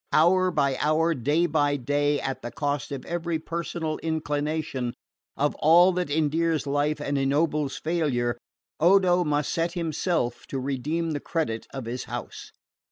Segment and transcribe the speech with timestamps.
[0.11, 4.95] Hour by hour, day by day, at the cost of every personal inclination,
[5.37, 8.39] of all that endears life and ennobles failure,
[8.79, 12.51] Odo must set himself to redeem the credit of his house.